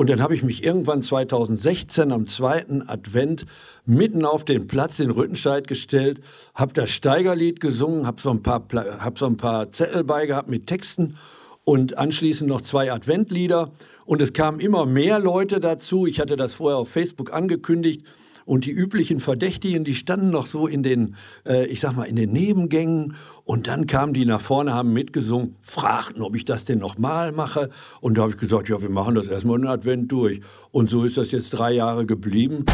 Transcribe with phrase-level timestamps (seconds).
[0.00, 3.44] Und dann habe ich mich irgendwann 2016 am zweiten Advent
[3.84, 6.22] mitten auf den Platz in Rüttenscheid gestellt,
[6.54, 8.66] habe das Steigerlied gesungen, habe so, ein paar,
[8.98, 11.18] hab so ein paar Zettel bei gehabt mit Texten
[11.64, 13.72] und anschließend noch zwei Adventlieder.
[14.06, 16.06] Und es kamen immer mehr Leute dazu.
[16.06, 18.06] Ich hatte das vorher auf Facebook angekündigt.
[18.50, 21.14] Und die üblichen Verdächtigen, die standen noch so in den,
[21.46, 23.14] äh, ich sag mal, in den Nebengängen.
[23.44, 27.70] Und dann kamen die nach vorne, haben mitgesungen, fragten, ob ich das denn nochmal mache.
[28.00, 30.40] Und da habe ich gesagt, ja, wir machen das erstmal einen Advent durch.
[30.72, 32.64] Und so ist das jetzt drei Jahre geblieben.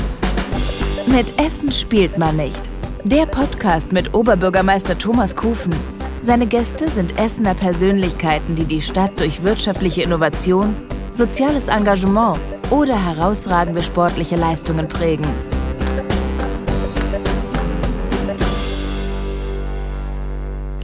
[1.08, 2.62] Mit Essen spielt man nicht.
[3.04, 5.74] Der Podcast mit Oberbürgermeister Thomas Kufen.
[6.22, 10.74] Seine Gäste sind Essener Persönlichkeiten, die die Stadt durch wirtschaftliche Innovation,
[11.10, 12.38] soziales Engagement
[12.70, 15.26] oder herausragende sportliche Leistungen prägen.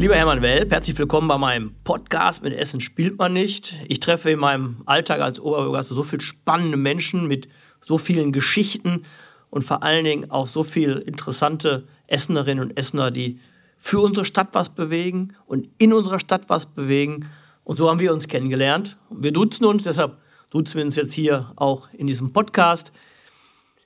[0.03, 3.77] Lieber Hermann Welp, herzlich willkommen bei meinem Podcast mit Essen spielt man nicht.
[3.87, 7.47] Ich treffe in meinem Alltag als Oberbürgermeister so viele spannende Menschen mit
[7.87, 9.05] so vielen Geschichten
[9.49, 13.39] und vor allen Dingen auch so viele interessante Essenerinnen und Essener, die
[13.79, 17.29] für unsere Stadt was bewegen und in unserer Stadt was bewegen.
[17.63, 18.97] Und so haben wir uns kennengelernt.
[19.09, 20.19] Wir duzen uns, deshalb
[20.51, 22.91] duzen wir uns jetzt hier auch in diesem Podcast.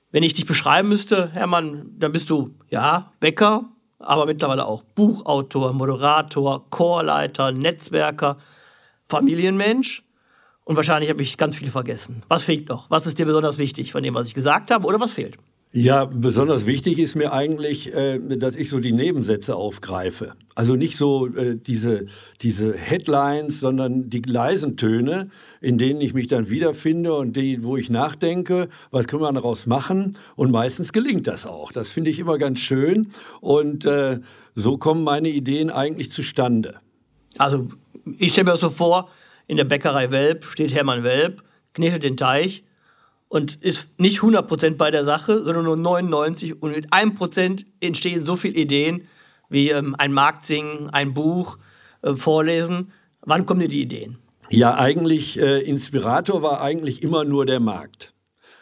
[0.09, 5.73] Wenn ich dich beschreiben müsste, Hermann, dann bist du, ja, Bäcker, aber mittlerweile auch Buchautor,
[5.73, 8.37] Moderator, Chorleiter, Netzwerker,
[9.07, 10.03] Familienmensch.
[10.63, 12.23] Und wahrscheinlich habe ich ganz viel vergessen.
[12.27, 12.89] Was fehlt noch?
[12.89, 14.85] Was ist dir besonders wichtig von dem, was ich gesagt habe?
[14.85, 15.37] Oder was fehlt?
[15.73, 20.33] Ja, besonders wichtig ist mir eigentlich, äh, dass ich so die Nebensätze aufgreife.
[20.55, 22.05] Also nicht so äh, diese,
[22.41, 27.75] diese Headlines, sondern die leisen Töne, in denen ich mich dann wiederfinde und die, wo
[27.75, 30.17] ich nachdenke, was können wir daraus machen?
[30.35, 31.73] Und meistens gelingt das auch.
[31.73, 33.09] Das finde ich immer ganz schön.
[33.41, 34.19] Und äh,
[34.55, 36.75] so kommen meine Ideen eigentlich zustande.
[37.37, 37.67] Also
[38.17, 39.09] ich stelle mir so vor,
[39.47, 41.43] in der Bäckerei Welp steht Hermann Welp,
[41.73, 42.63] knetet den Teich
[43.29, 48.35] und ist nicht 100% bei der Sache, sondern nur 99 und mit 1% entstehen so
[48.35, 49.07] viele Ideen
[49.49, 51.57] wie ähm, ein Markt singen, ein Buch
[52.01, 52.91] äh, vorlesen.
[53.21, 54.17] Wann kommen dir die Ideen?
[54.49, 58.13] Ja, eigentlich äh, Inspirator war eigentlich immer nur der Markt.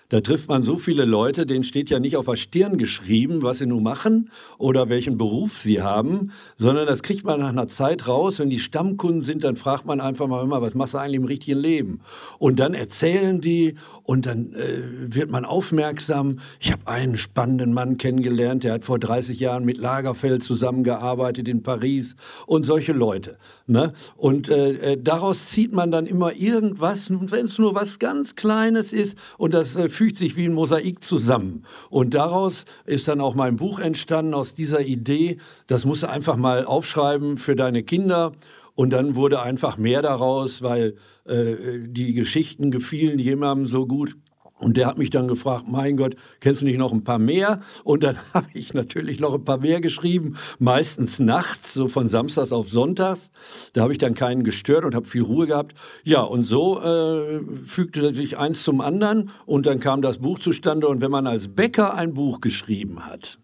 [0.09, 3.57] Da trifft man so viele Leute, denen steht ja nicht auf der Stirn geschrieben, was
[3.57, 4.29] sie nun machen
[4.59, 8.37] oder welchen Beruf sie haben, sondern das kriegt man nach einer Zeit raus.
[8.37, 11.25] Wenn die Stammkunden sind, dann fragt man einfach mal immer, was machst du eigentlich im
[11.25, 12.01] richtigen Leben?
[12.37, 16.39] Und dann erzählen die und dann äh, wird man aufmerksam.
[16.59, 21.63] Ich habe einen spannenden Mann kennengelernt, der hat vor 30 Jahren mit Lagerfeld zusammengearbeitet in
[21.63, 23.39] Paris und solche Leute.
[23.65, 23.93] Ne?
[24.17, 28.93] Und äh, äh daraus zieht man dann immer irgendwas, wenn es nur was ganz Kleines
[28.93, 31.63] ist und das äh, fügt sich wie ein Mosaik zusammen.
[31.89, 36.35] Und daraus ist dann auch mein Buch entstanden, aus dieser Idee, das musst du einfach
[36.35, 38.33] mal aufschreiben für deine Kinder.
[38.75, 44.17] Und dann wurde einfach mehr daraus, weil äh, die Geschichten gefielen jemandem so gut,
[44.57, 47.61] und der hat mich dann gefragt, mein Gott, kennst du nicht noch ein paar mehr?
[47.83, 52.51] Und dann habe ich natürlich noch ein paar mehr geschrieben, meistens nachts, so von Samstags
[52.51, 53.31] auf Sonntags.
[53.73, 55.75] Da habe ich dann keinen gestört und habe viel Ruhe gehabt.
[56.03, 60.87] Ja, und so äh, fügte sich eins zum anderen und dann kam das Buch zustande.
[60.87, 63.39] Und wenn man als Bäcker ein Buch geschrieben hat,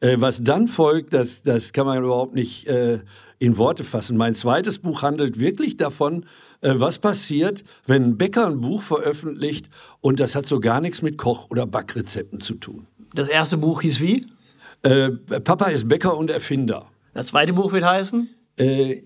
[0.00, 3.00] äh, was dann folgt, das, das kann man überhaupt nicht äh,
[3.40, 4.16] in Worte fassen.
[4.16, 6.26] Mein zweites Buch handelt wirklich davon,
[6.60, 9.66] äh, was passiert, wenn ein Bäcker ein Buch veröffentlicht
[10.00, 12.86] und das hat so gar nichts mit Koch- oder Backrezepten zu tun.
[13.14, 14.26] Das erste Buch hieß wie?
[14.82, 16.86] Äh, Papa ist Bäcker und Erfinder.
[17.14, 18.28] Das zweite Buch wird heißen?
[18.56, 19.00] Äh,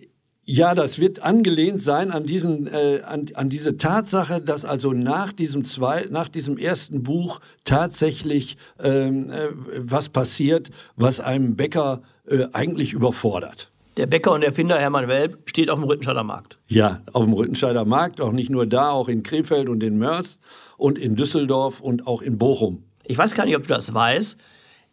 [0.46, 5.32] ja, das wird angelehnt sein an, diesen, äh, an, an diese Tatsache, dass also nach
[5.32, 12.46] diesem, zwei, nach diesem ersten Buch tatsächlich ähm, äh, was passiert, was einem Bäcker äh,
[12.52, 13.70] eigentlich überfordert.
[13.96, 16.58] Der Bäcker und Erfinder Hermann Welp steht auf dem Rüttenscheider Markt.
[16.66, 20.40] Ja, auf dem Rüttenscheider Markt, auch nicht nur da, auch in Krefeld und in Mörs
[20.76, 22.82] und in Düsseldorf und auch in Bochum.
[23.04, 24.36] Ich weiß gar nicht, ob du das weißt.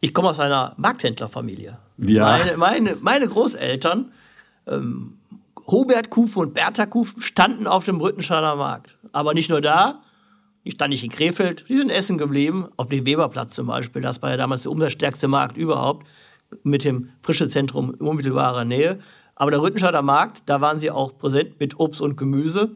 [0.02, 1.80] Ich komme aus einer Markthändlerfamilie.
[1.98, 2.26] Ja.
[2.26, 4.12] Meine, meine, meine Großeltern,
[4.68, 5.18] ähm,
[5.68, 8.98] Hubert Kufe und Bertha Kufe, standen auf dem Rüttenscheider Markt.
[9.14, 10.02] Aber nicht nur da,
[10.64, 14.02] die standen nicht in Krefeld, die sind in Essen geblieben, auf dem Weberplatz zum Beispiel.
[14.04, 16.06] Das war ja damals der umsatzstärkste Markt überhaupt
[16.64, 19.00] mit dem frische Zentrum in unmittelbarer Nähe.
[19.36, 22.76] Aber der Rüttenscheider Markt, da waren sie auch präsent mit Obst und Gemüse.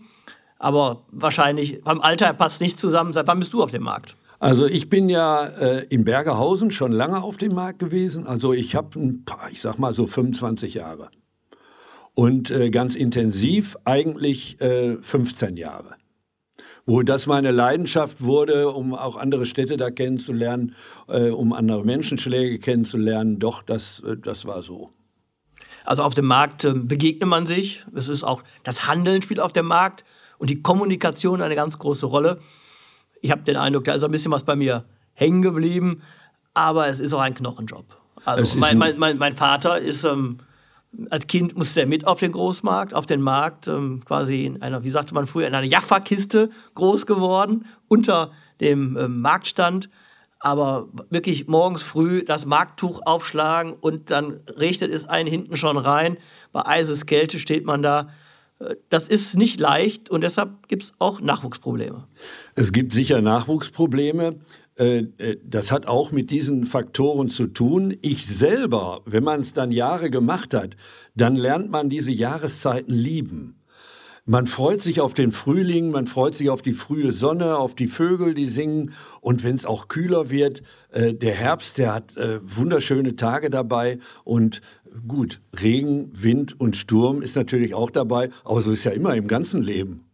[0.58, 3.14] Aber wahrscheinlich beim Alter passt nicht zusammen.
[3.14, 4.16] Seit wann bist du auf dem Markt?
[4.40, 8.28] Also ich bin ja äh, in Bergerhausen schon lange auf dem Markt gewesen.
[8.28, 11.10] Also ich habe ein paar, ich sag mal so 25 Jahre.
[12.14, 15.96] Und äh, ganz intensiv eigentlich äh, 15 Jahre
[16.86, 20.76] wo das meine Leidenschaft wurde, um auch andere Städte da kennenzulernen,
[21.08, 23.40] äh, um andere Menschenschläge kennenzulernen.
[23.40, 24.92] Doch, das, äh, das war so.
[25.84, 27.86] Also auf dem Markt äh, begegnet man sich.
[27.96, 30.04] Es ist auch das Handeln spielt auf dem Markt
[30.38, 32.40] und die Kommunikation eine ganz große Rolle.
[33.22, 36.02] Ich habe den Eindruck, da ist ein bisschen was bei mir hängen geblieben,
[36.54, 37.86] aber es ist auch ein Knochenjob.
[38.26, 40.40] Also mein, mein, mein, mein, Vater ist ähm,
[41.10, 44.84] als Kind musste er mit auf den Großmarkt, auf den Markt, ähm, quasi in einer,
[44.84, 48.32] wie sagte man früher, in einer Jaffa-Kiste groß geworden, unter
[48.62, 49.90] dem ähm, Marktstand.
[50.40, 56.18] Aber wirklich morgens früh das Markttuch aufschlagen und dann regnet es einen hinten schon rein.
[56.52, 58.10] Bei Eiseskälte steht man da.
[58.60, 62.08] Äh, das ist nicht leicht und deshalb gibt es auch Nachwuchsprobleme.
[62.56, 64.40] Es gibt sicher Nachwuchsprobleme.
[64.78, 67.96] Äh, äh, das hat auch mit diesen Faktoren zu tun.
[68.02, 70.76] Ich selber, wenn man es dann Jahre gemacht hat,
[71.16, 73.62] dann lernt man diese Jahreszeiten lieben.
[74.28, 77.88] Man freut sich auf den Frühling, man freut sich auf die frühe Sonne, auf die
[77.88, 78.92] Vögel, die singen.
[79.22, 84.00] Und wenn es auch kühler wird, äh, der Herbst, der hat äh, wunderschöne Tage dabei.
[84.24, 84.62] Und
[85.08, 88.30] gut, Regen, Wind und Sturm ist natürlich auch dabei.
[88.44, 90.06] Aber so ist ja immer im ganzen Leben.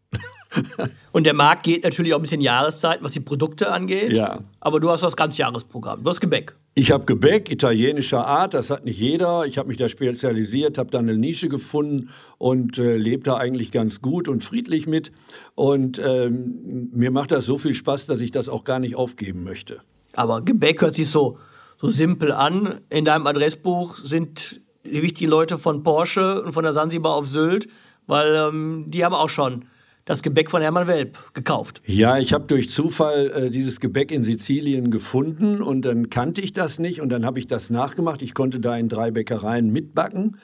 [1.11, 4.13] Und der Markt geht natürlich auch mit den Jahreszeiten, was die Produkte angeht.
[4.13, 4.39] Ja.
[4.59, 6.03] Aber du hast das Ganzjahresprogramm.
[6.03, 6.55] Du hast Gebäck.
[6.73, 9.45] Ich habe Gebäck italienischer Art, das hat nicht jeder.
[9.45, 13.71] Ich habe mich da spezialisiert, habe da eine Nische gefunden und äh, lebe da eigentlich
[13.71, 15.11] ganz gut und friedlich mit.
[15.55, 19.43] Und ähm, mir macht das so viel Spaß, dass ich das auch gar nicht aufgeben
[19.43, 19.81] möchte.
[20.13, 21.37] Aber Gebäck hört sich so,
[21.77, 22.79] so simpel an.
[22.89, 27.67] In deinem Adressbuch sind die wichtigen Leute von Porsche und von der Sansibar auf Sylt,
[28.07, 29.65] weil ähm, die haben auch schon
[30.05, 31.81] das Gebäck von Hermann Welp gekauft.
[31.85, 36.53] Ja, ich habe durch Zufall äh, dieses Gebäck in Sizilien gefunden und dann kannte ich
[36.53, 38.21] das nicht und dann habe ich das nachgemacht.
[38.21, 40.37] Ich konnte da in drei Bäckereien mitbacken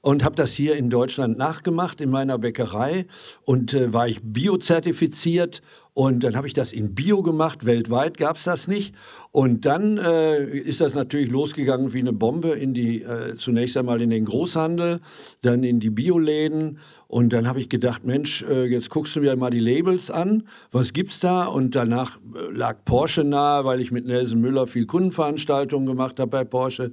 [0.00, 3.06] und habe das hier in Deutschland nachgemacht in meiner Bäckerei
[3.44, 5.62] und äh, war ich biozertifiziert
[5.98, 8.94] und dann habe ich das in Bio gemacht, weltweit gab es das nicht.
[9.32, 14.00] Und dann äh, ist das natürlich losgegangen wie eine Bombe in die, äh, zunächst einmal
[14.00, 15.00] in den Großhandel,
[15.42, 16.78] dann in die Bioläden.
[17.08, 20.44] Und dann habe ich gedacht, Mensch, äh, jetzt guckst du mir mal die Labels an,
[20.70, 21.46] was gibt's da?
[21.46, 26.30] Und danach äh, lag Porsche nahe, weil ich mit Nelson Müller viel Kundenveranstaltungen gemacht habe
[26.30, 26.92] bei Porsche.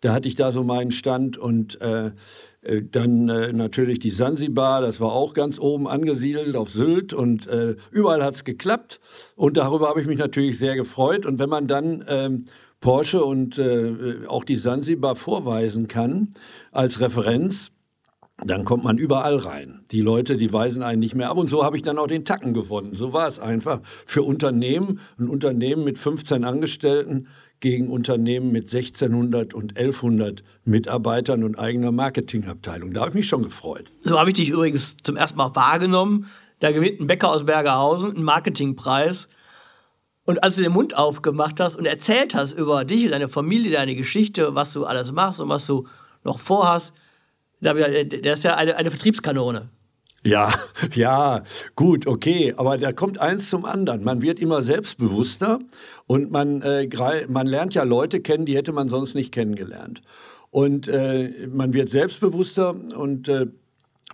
[0.00, 2.10] Da hatte ich da so meinen Stand und äh,
[2.62, 7.76] dann äh, natürlich die Sansibar, das war auch ganz oben angesiedelt auf Sylt und äh,
[7.90, 9.00] überall hat es geklappt
[9.34, 11.24] und darüber habe ich mich natürlich sehr gefreut.
[11.24, 12.44] Und wenn man dann ähm,
[12.80, 16.30] Porsche und äh, auch die Sansibar vorweisen kann
[16.70, 17.72] als Referenz,
[18.44, 19.84] dann kommt man überall rein.
[19.90, 21.36] Die Leute, die weisen einen nicht mehr ab.
[21.36, 22.94] Und so habe ich dann auch den Tacken gewonnen.
[22.94, 23.80] So war es einfach.
[24.06, 27.28] Für Unternehmen, ein Unternehmen mit 15 Angestellten
[27.60, 32.94] gegen Unternehmen mit 1600 und 1100 Mitarbeitern und eigener Marketingabteilung.
[32.94, 33.90] Da habe ich mich schon gefreut.
[34.02, 36.26] So habe ich dich übrigens zum ersten Mal wahrgenommen.
[36.60, 39.28] Da gewinnt ein Bäcker aus Bergerhausen einen Marketingpreis.
[40.24, 43.72] Und als du den Mund aufgemacht hast und erzählt hast über dich und deine Familie,
[43.72, 45.86] deine Geschichte, was du alles machst und was du
[46.24, 46.94] noch vorhast,
[47.60, 49.68] der ist ja eine, eine Vertriebskanone.
[50.24, 50.52] Ja,
[50.94, 51.42] ja,
[51.76, 54.04] gut, okay, aber da kommt eins zum anderen.
[54.04, 55.60] Man wird immer selbstbewusster
[56.06, 56.88] und man, äh,
[57.28, 60.02] man lernt ja Leute kennen, die hätte man sonst nicht kennengelernt.
[60.50, 63.46] Und äh, man wird selbstbewusster und äh,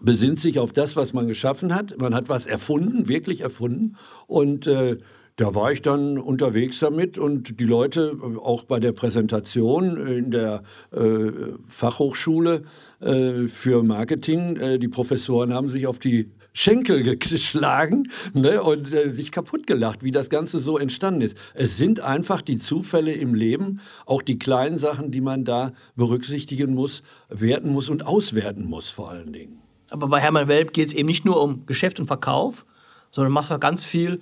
[0.00, 1.98] besinnt sich auf das, was man geschaffen hat.
[1.98, 3.96] Man hat was erfunden, wirklich erfunden.
[4.26, 4.98] Und äh,
[5.36, 10.62] da war ich dann unterwegs damit und die Leute, auch bei der Präsentation in der
[10.92, 11.30] äh,
[11.66, 12.64] Fachhochschule
[13.00, 19.10] äh, für Marketing, äh, die Professoren haben sich auf die Schenkel geschlagen ne, und äh,
[19.10, 21.36] sich kaputt gelacht, wie das Ganze so entstanden ist.
[21.52, 26.74] Es sind einfach die Zufälle im Leben, auch die kleinen Sachen, die man da berücksichtigen
[26.74, 29.60] muss, werten muss und auswerten muss vor allen Dingen.
[29.90, 32.64] Aber bei Hermann Welp geht es eben nicht nur um Geschäft und Verkauf,
[33.10, 34.20] sondern machst auch ganz viel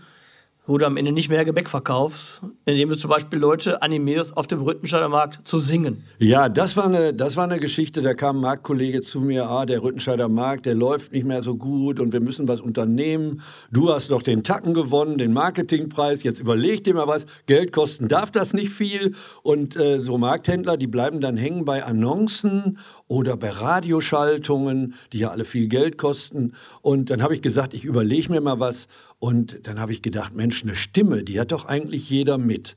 [0.67, 4.47] wo du am Ende nicht mehr Gebäck verkaufst, indem du zum Beispiel Leute animierst, auf
[4.47, 6.05] dem Rüttenscheider Markt zu singen.
[6.19, 9.67] Ja, das war eine, das war eine Geschichte, da kam ein Marktkollege zu mir, ah,
[9.67, 13.43] der Rüttenscheider Markt, der läuft nicht mehr so gut und wir müssen was unternehmen.
[13.71, 18.09] Du hast doch den Tacken gewonnen, den Marketingpreis, jetzt überleg dir mal was, Geld kosten
[18.09, 19.15] darf das nicht viel.
[19.43, 25.31] Und äh, so Markthändler, die bleiben dann hängen bei Annoncen oder bei Radioschaltungen, die ja
[25.31, 26.55] alle viel Geld kosten.
[26.81, 28.89] Und dann habe ich gesagt, ich überlege mir mal was.
[29.19, 32.77] Und dann habe ich gedacht, Mensch, eine Stimme, die hat doch eigentlich jeder mit.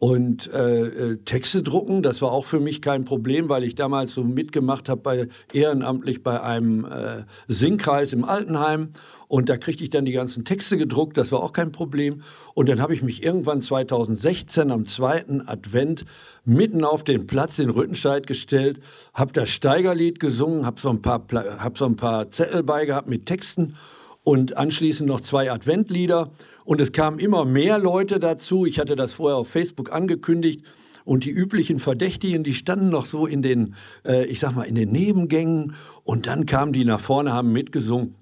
[0.00, 4.14] Und äh, äh, Texte drucken, das war auch für mich kein Problem, weil ich damals
[4.14, 8.90] so mitgemacht habe bei ehrenamtlich bei einem äh, Singkreis im Altenheim.
[9.26, 12.22] Und da kriegte ich dann die ganzen Texte gedruckt, das war auch kein Problem.
[12.54, 16.04] Und dann habe ich mich irgendwann 2016 am zweiten Advent
[16.44, 18.80] mitten auf den Platz in Rüttenscheid gestellt,
[19.14, 21.26] habe das Steigerlied gesungen, habe so, ein paar,
[21.58, 23.74] hab so ein paar Zettel beigehabt mit Texten
[24.22, 26.30] und anschließend noch zwei Adventlieder.
[26.68, 28.66] Und es kamen immer mehr Leute dazu.
[28.66, 30.66] Ich hatte das vorher auf Facebook angekündigt.
[31.06, 34.74] Und die üblichen Verdächtigen, die standen noch so in den, äh, ich sag mal, in
[34.74, 35.76] den Nebengängen.
[36.04, 38.16] Und dann kamen die nach vorne, haben mitgesungen.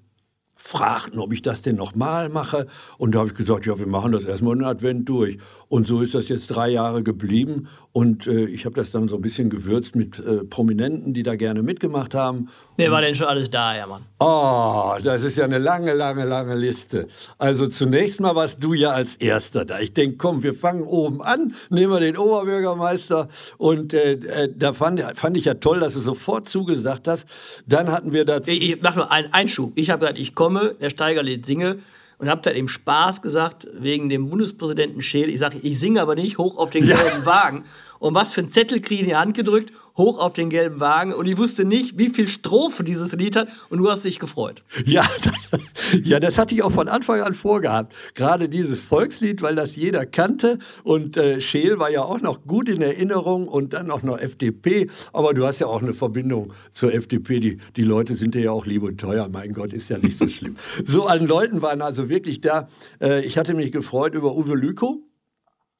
[0.57, 2.67] Fragten, ob ich das denn nochmal mache.
[2.97, 5.37] Und da habe ich gesagt, ja, wir machen das erstmal einen Advent durch.
[5.69, 7.67] Und so ist das jetzt drei Jahre geblieben.
[7.91, 11.35] Und äh, ich habe das dann so ein bisschen gewürzt mit äh, Prominenten, die da
[11.35, 12.49] gerne mitgemacht haben.
[12.75, 14.05] Wer war denn schon alles da, Hermann?
[14.19, 17.07] Oh, das ist ja eine lange, lange, lange Liste.
[17.37, 19.79] Also zunächst mal warst du ja als Erster da.
[19.79, 23.29] Ich denke, komm, wir fangen oben an, nehmen wir den Oberbürgermeister.
[23.57, 27.27] Und äh, äh, da fand, fand ich ja toll, dass du sofort zugesagt hast.
[27.65, 28.51] Dann hatten wir dazu...
[28.51, 29.73] Ich, ich mach nur einen Einschub.
[29.75, 31.77] Ich habe gesagt, ich komme, der Steigerlied singe
[32.19, 36.15] und habe dann im Spaß gesagt, wegen dem Bundespräsidenten Scheel, ich sage, ich singe aber
[36.15, 37.25] nicht hoch auf den gelben ja.
[37.25, 37.63] Wagen.
[37.99, 40.79] Und was für ein Zettel kriege ich in die Hand gedrückt hoch auf den gelben
[40.79, 44.19] Wagen und ich wusste nicht, wie viel Strophe dieses Lied hat und du hast dich
[44.19, 44.63] gefreut.
[44.85, 45.61] Ja, das,
[46.03, 47.93] ja, das hatte ich auch von Anfang an vorgehabt.
[48.13, 52.69] Gerade dieses Volkslied, weil das jeder kannte und äh, Scheel war ja auch noch gut
[52.69, 56.93] in Erinnerung und dann auch noch FDP, aber du hast ja auch eine Verbindung zur
[56.93, 59.97] FDP, die, die Leute sind dir ja auch lieb und teuer, mein Gott, ist ja
[59.97, 60.57] nicht so schlimm.
[60.85, 62.67] so an Leuten waren also wirklich da.
[63.01, 64.97] Äh, ich hatte mich gefreut über Uwe Lükow,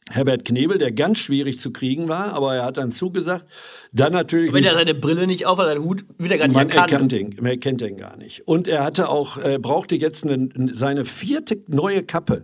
[0.10, 3.46] Herbert Knebel, der ganz schwierig zu kriegen war, aber er hat dann zugesagt.
[3.92, 4.54] Dann natürlich.
[4.54, 6.92] wenn er seine Brille nicht auf hat, seinen Hut, wird er gar nicht man erkannt.
[6.92, 8.48] Erkennt ihn, man erkennt ihn gar nicht.
[8.48, 12.44] Und er hatte auch, äh, brauchte jetzt eine, seine vierte neue Kappe.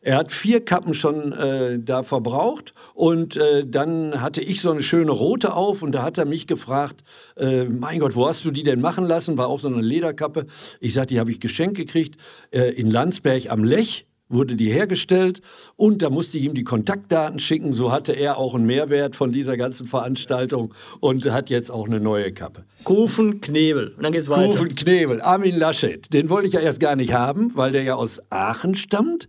[0.00, 4.82] Er hat vier Kappen schon äh, da verbraucht und äh, dann hatte ich so eine
[4.82, 7.02] schöne rote auf und da hat er mich gefragt,
[7.36, 9.36] äh, mein Gott, wo hast du die denn machen lassen?
[9.36, 10.46] War auch so eine Lederkappe.
[10.80, 12.16] Ich sagte, die habe ich geschenkt gekriegt
[12.52, 15.40] äh, in Landsberg am Lech wurde die hergestellt
[15.76, 17.72] und da musste ich ihm die Kontaktdaten schicken.
[17.72, 22.00] So hatte er auch einen Mehrwert von dieser ganzen Veranstaltung und hat jetzt auch eine
[22.00, 22.64] neue Kappe.
[22.84, 23.94] Kufen Knebel.
[23.96, 24.50] Und dann geht's weiter.
[24.50, 26.12] Kufen Knebel, Armin Laschet.
[26.12, 29.28] Den wollte ich ja erst gar nicht haben, weil der ja aus Aachen stammt.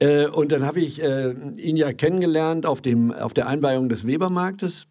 [0.00, 4.06] Äh, und dann habe ich äh, ihn ja kennengelernt auf, dem, auf der Einweihung des
[4.06, 4.86] Webermarktes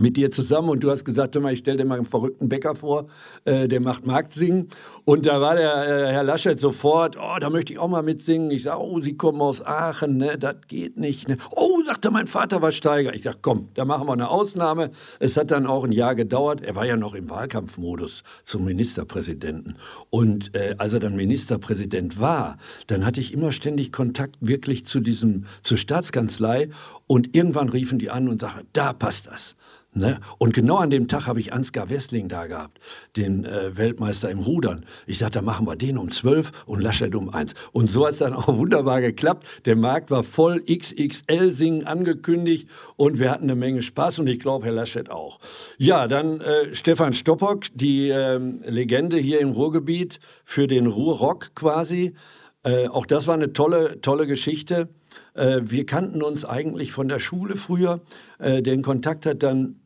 [0.00, 2.48] mit dir zusammen und du hast gesagt, hör mal, ich stell dir mal einen verrückten
[2.48, 3.06] Bäcker vor,
[3.44, 4.68] äh, der macht Marktsingen.
[5.04, 8.50] Und da war der äh, Herr Laschet sofort, oh, da möchte ich auch mal mitsingen.
[8.50, 11.28] Ich sage, oh, Sie kommen aus Aachen, ne, das geht nicht.
[11.28, 11.36] Ne.
[11.50, 13.14] Oh, sagte mein Vater war Steiger.
[13.14, 14.90] Ich sage, komm, da machen wir eine Ausnahme.
[15.18, 16.60] Es hat dann auch ein Jahr gedauert.
[16.62, 19.76] Er war ja noch im Wahlkampfmodus zum Ministerpräsidenten.
[20.08, 25.00] Und äh, als er dann Ministerpräsident war, dann hatte ich immer ständig Kontakt wirklich zu
[25.00, 26.70] diesem, zur Staatskanzlei.
[27.06, 29.56] Und irgendwann riefen die an und sagten, da passt das.
[29.92, 30.20] Ne?
[30.38, 32.78] Und genau an dem Tag habe ich Ansgar Westling da gehabt,
[33.16, 34.86] den äh, Weltmeister im Rudern.
[35.08, 37.54] Ich sagte, da machen wir den um 12 und Laschet um 1.
[37.72, 39.46] Und so hat es dann auch wunderbar geklappt.
[39.64, 44.38] Der Markt war voll, XXL singen angekündigt und wir hatten eine Menge Spaß und ich
[44.38, 45.40] glaube, Herr Laschet auch.
[45.76, 52.14] Ja, dann äh, Stefan Stoppock, die äh, Legende hier im Ruhrgebiet für den Ruhrrock quasi.
[52.62, 54.88] Äh, auch das war eine tolle, tolle Geschichte.
[55.34, 58.00] Äh, wir kannten uns eigentlich von der Schule früher.
[58.38, 59.76] Äh, den Kontakt hat dann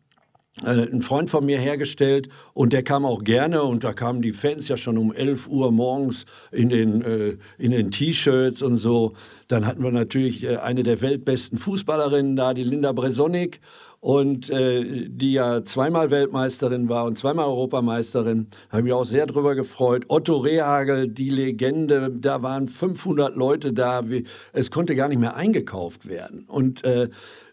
[0.63, 4.33] äh, ein Freund von mir hergestellt und der kam auch gerne und da kamen die
[4.33, 9.15] Fans ja schon um 11 Uhr morgens in den, äh, den T-Shirts und so.
[9.49, 13.61] Dann hatten wir natürlich eine der weltbesten Fußballerinnen da, die Linda Bresonik
[14.05, 18.49] und äh, die ja zweimal Weltmeisterin war und zweimal Europameisterin.
[18.69, 20.05] Habe ich mich auch sehr drüber gefreut.
[20.09, 24.11] Otto Rehagel, die Legende, da waren 500 Leute da.
[24.11, 26.45] Wie, es konnte gar nicht mehr eingekauft werden.
[26.49, 27.09] Und äh,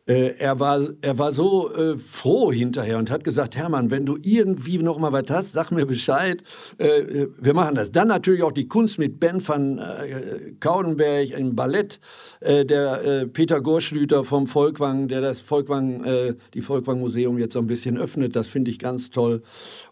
[0.07, 4.17] äh, er, war, er war so äh, froh hinterher und hat gesagt, Hermann, wenn du
[4.21, 6.41] irgendwie noch mal was hast, sag mir Bescheid.
[6.79, 7.91] Äh, äh wir machen das.
[7.91, 11.99] Dann natürlich auch die Kunst mit Ben van äh, Kaudenberg im Ballett,
[12.39, 17.67] äh, der Peter Gorschlüter vom Volkwang, der das Volkwang, die Volkwang Museum jetzt so ein
[17.67, 18.35] bisschen öffnet.
[18.35, 19.41] Das finde ich ganz toll.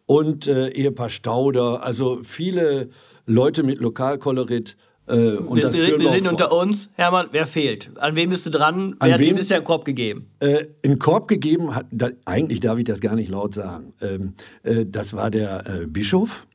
[0.05, 2.89] Und Ehepaar Stauder, also viele
[3.25, 4.75] Leute mit Lokalkolorit.
[5.09, 6.89] Äh, wir, wir, sind unter uns.
[6.93, 7.89] Hermann, wer fehlt?
[7.97, 8.95] An wem bist du dran?
[8.99, 10.29] Wer hat dir bisher einen Korb gegeben?
[10.39, 13.93] Äh, einen Korb gegeben hat, da, eigentlich darf ich das gar nicht laut sagen.
[14.01, 16.45] Ähm, äh, das war der äh, Bischof.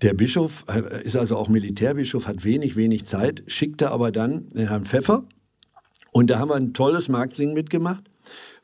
[0.00, 4.68] Der Bischof äh, ist also auch Militärbischof, hat wenig, wenig Zeit, schickte aber dann den
[4.68, 5.24] Herrn Pfeffer.
[6.12, 8.04] Und da haben wir ein tolles Marktsingen mitgemacht.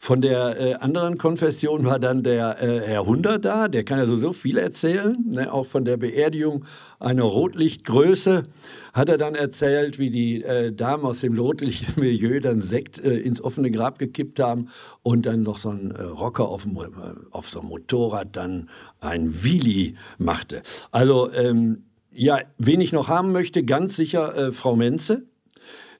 [0.00, 4.06] Von der äh, anderen Konfession war dann der äh, Herr Hunder da, der kann ja
[4.06, 5.52] so, viel erzählen, ne?
[5.52, 6.64] auch von der Beerdigung
[7.00, 8.46] einer Rotlichtgröße
[8.92, 13.42] hat er dann erzählt, wie die äh, Damen aus dem Rotlichtmilieu dann Sekt äh, ins
[13.42, 14.68] offene Grab gekippt haben
[15.02, 16.86] und dann noch so ein äh, Rocker auf, dem, äh,
[17.30, 20.62] auf so einem Motorrad dann ein Wheelie machte.
[20.90, 25.24] Also ähm, ja, wen ich noch haben möchte, ganz sicher äh, Frau Menze,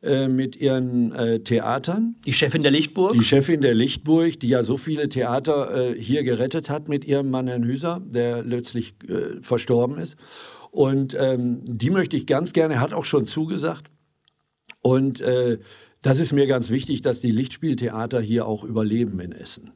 [0.03, 2.17] äh, mit ihren äh, Theatern.
[2.25, 3.15] Die Chefin der Lichtburg?
[3.15, 7.31] Die Chefin der Lichtburg, die ja so viele Theater äh, hier gerettet hat mit ihrem
[7.31, 10.17] Mann Herrn Hüser, der letztlich äh, verstorben ist.
[10.71, 13.91] Und ähm, die möchte ich ganz gerne, hat auch schon zugesagt.
[14.81, 15.59] Und äh,
[16.03, 19.73] das ist mir ganz wichtig, dass die Lichtspieltheater hier auch überleben in Essen.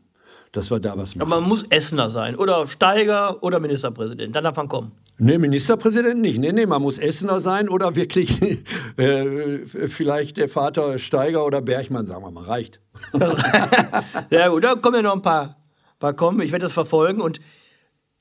[0.53, 1.33] Dass wir da was machen.
[1.33, 4.37] Aber man muss Essener sein oder Steiger oder Ministerpräsident.
[4.37, 4.93] Dann darf man kommen.
[5.19, 6.39] Nee, Ministerpräsident nicht.
[6.39, 8.41] Nee, nee, man muss Essener sein oder wirklich
[8.97, 12.81] äh, vielleicht der Vater Steiger oder Bergmann, sagen wir mal, reicht.
[14.31, 15.57] ja gut, da kommen ja noch ein paar,
[15.99, 16.41] paar kommen.
[16.41, 17.41] Ich werde das verfolgen und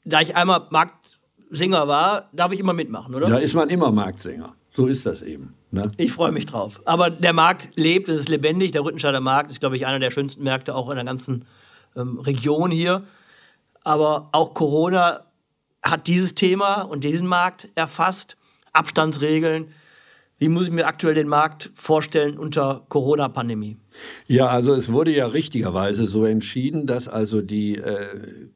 [0.05, 3.27] da ich einmal Marktsänger war, darf ich immer mitmachen, oder?
[3.27, 4.55] Da ist man immer Marktsänger.
[4.73, 5.53] So ist das eben.
[5.71, 5.91] Ne?
[5.97, 6.81] Ich freue mich drauf.
[6.85, 8.71] Aber der Markt lebt, es ist lebendig.
[8.71, 11.45] Der Rüttenscheider Markt ist, glaube ich, einer der schönsten Märkte auch in der ganzen
[11.95, 13.03] ähm, Region hier.
[13.83, 15.25] Aber auch Corona
[15.83, 18.38] hat dieses Thema und diesen Markt erfasst.
[18.74, 19.67] Abstandsregeln.
[20.38, 23.77] Wie muss ich mir aktuell den Markt vorstellen unter Corona-Pandemie?
[24.25, 28.48] Ja, also es wurde ja richtigerweise so entschieden, dass also die äh,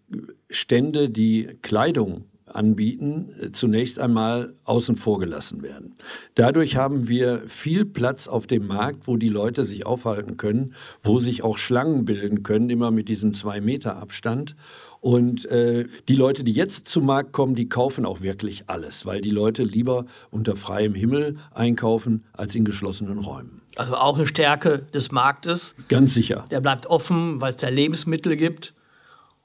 [0.49, 5.95] Stände, die Kleidung anbieten, äh, zunächst einmal außen vor gelassen werden.
[6.35, 10.73] Dadurch haben wir viel Platz auf dem Markt, wo die Leute sich aufhalten können,
[11.03, 14.55] wo sich auch Schlangen bilden können, immer mit diesem zwei Meter Abstand.
[15.01, 19.21] Und äh, die Leute, die jetzt zum Markt kommen, die kaufen auch wirklich alles, weil
[19.21, 23.61] die Leute lieber unter freiem Himmel einkaufen als in geschlossenen Räumen.
[23.75, 25.75] Also auch eine Stärke des Marktes.
[25.89, 26.45] Ganz sicher.
[26.49, 28.73] Der bleibt offen, weil es da Lebensmittel gibt.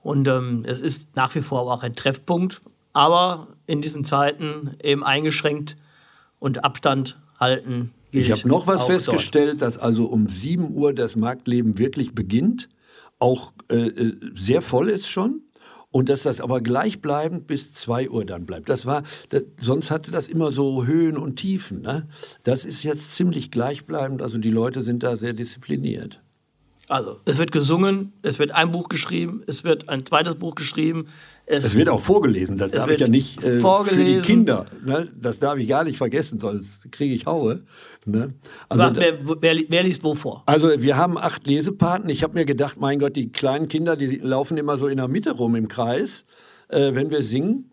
[0.03, 5.05] Und ähm, es ist nach wie vor auch ein Treffpunkt aber in diesen Zeiten eben
[5.05, 5.77] eingeschränkt
[6.39, 7.93] und Abstand halten.
[8.11, 9.63] Ich habe noch was festgestellt, dort.
[9.63, 12.69] dass also um 7 Uhr das Marktleben wirklich beginnt,
[13.19, 15.43] auch äh, äh, sehr voll ist schon.
[15.93, 18.69] Und dass das aber gleichbleibend bis 2 Uhr dann bleibt.
[18.69, 21.81] Das war, das, sonst hatte das immer so Höhen und Tiefen.
[21.83, 22.07] Ne?
[22.45, 24.23] Das ist jetzt ziemlich gleichbleibend.
[24.23, 26.23] Also die Leute sind da sehr diszipliniert.
[26.91, 31.07] Also, es wird gesungen, es wird ein Buch geschrieben, es wird ein zweites Buch geschrieben.
[31.47, 34.67] Es, es wird auch vorgelesen, das darf ich ja nicht äh, für die Kinder.
[34.85, 35.09] Ne?
[35.15, 37.63] Das darf ich gar nicht vergessen, sonst kriege ich Haue.
[38.07, 38.35] Ne?
[38.69, 40.43] Also, Was, wer, wer, wer, liest wo vor?
[40.47, 42.09] Also wir haben acht Lesepaten.
[42.09, 45.07] Ich habe mir gedacht, mein Gott, die kleinen Kinder, die laufen immer so in der
[45.07, 46.25] Mitte rum im Kreis,
[46.71, 47.70] äh, wenn wir singen.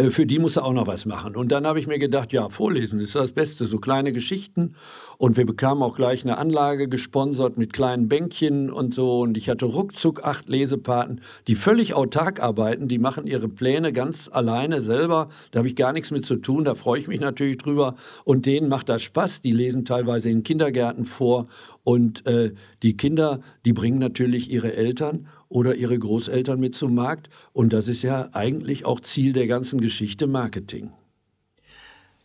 [0.00, 1.36] Äh, für die muss er auch noch was machen.
[1.36, 4.74] Und dann habe ich mir gedacht, ja, vorlesen ist das Beste, so kleine Geschichten.
[5.18, 9.20] Und wir bekamen auch gleich eine Anlage gesponsert mit kleinen Bänkchen und so.
[9.20, 12.88] Und ich hatte ruckzuck acht Lesepaten, die völlig autark arbeiten.
[12.88, 15.28] Die machen ihre Pläne ganz alleine selber.
[15.50, 16.64] Da habe ich gar nichts mit zu tun.
[16.64, 17.94] Da freue ich mich natürlich drüber.
[18.24, 19.42] Und denen macht das Spaß.
[19.42, 21.46] Die lesen teilweise in Kindergärten vor.
[21.84, 27.28] Und äh, die Kinder, die bringen natürlich ihre Eltern oder ihre Großeltern mit zum Markt.
[27.52, 30.92] Und das ist ja eigentlich auch Ziel der ganzen Geschichte Marketing.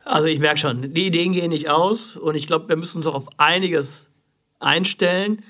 [0.06, 3.08] Also ich merke schon, die Ideen gehen nicht aus und ich glaube, wir müssen uns
[3.08, 4.06] auch auf einiges
[4.60, 5.42] einstellen.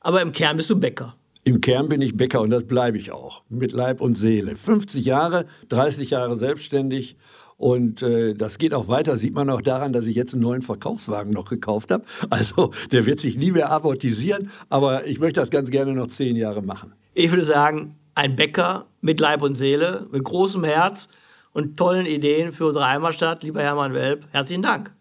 [0.00, 1.16] Aber im Kern bist du Bäcker.
[1.42, 4.54] Im Kern bin ich Bäcker und das bleibe ich auch, mit Leib und Seele.
[4.54, 7.16] 50 Jahre, 30 Jahre selbstständig
[7.58, 10.60] und äh, das geht auch weiter, sieht man auch daran, dass ich jetzt einen neuen
[10.60, 12.04] Verkaufswagen noch gekauft habe.
[12.30, 16.36] Also der wird sich nie mehr amortisieren, aber ich möchte das ganz gerne noch zehn
[16.36, 16.92] Jahre machen.
[17.18, 21.08] Ich würde sagen, ein Bäcker mit Leib und Seele, mit großem Herz
[21.52, 23.42] und tollen Ideen für unsere Heimatstadt.
[23.42, 24.94] Lieber Hermann Welp, herzlichen Dank.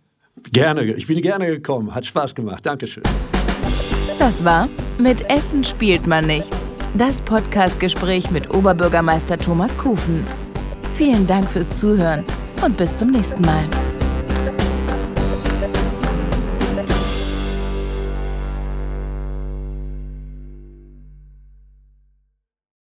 [0.51, 1.93] Gerne, ich bin gerne gekommen.
[1.93, 2.65] Hat Spaß gemacht.
[2.65, 3.03] Dankeschön.
[4.17, 6.49] Das war Mit Essen spielt man nicht.
[6.95, 10.25] Das Podcastgespräch mit Oberbürgermeister Thomas Kufen.
[10.95, 12.23] Vielen Dank fürs Zuhören
[12.65, 13.63] und bis zum nächsten Mal.